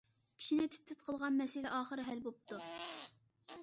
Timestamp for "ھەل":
2.11-2.27